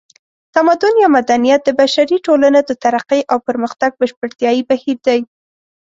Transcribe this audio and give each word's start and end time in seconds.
تمدن 0.55 0.93
یا 1.03 1.07
مدنیت 1.17 1.61
د 1.65 1.69
بشري 1.79 2.17
ټولنو 2.25 2.59
د 2.65 2.71
ترقۍ 2.83 3.21
او 3.31 3.37
پرمختګ 3.47 3.91
بشپړتیایي 3.99 4.61
بهیر 4.69 4.97
دی 5.07 5.19